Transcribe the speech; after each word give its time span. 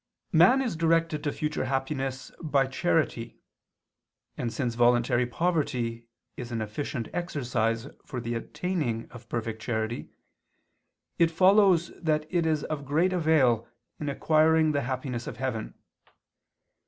Man 0.31 0.63
is 0.63 0.75
directed 0.75 1.23
to 1.23 1.31
future 1.31 1.65
happiness 1.65 2.31
by 2.41 2.65
charity; 2.65 3.37
and 4.35 4.51
since 4.51 4.73
voluntary 4.73 5.27
poverty 5.27 6.07
is 6.35 6.51
an 6.51 6.59
efficient 6.59 7.07
exercise 7.13 7.85
for 8.03 8.19
the 8.19 8.33
attaining 8.33 9.07
of 9.11 9.29
perfect 9.29 9.61
charity, 9.61 10.09
it 11.19 11.29
follows 11.29 11.91
that 12.01 12.25
it 12.31 12.47
is 12.47 12.63
of 12.63 12.83
great 12.83 13.13
avail 13.13 13.67
in 13.99 14.09
acquiring 14.09 14.71
the 14.71 14.81
happiness 14.81 15.27
of 15.27 15.37
heaven. 15.37 15.75